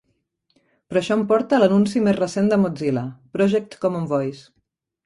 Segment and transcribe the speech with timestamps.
[0.91, 3.07] Però això em porta a l'anunci més recent de Mozilla:
[3.39, 4.49] Project Common Voice.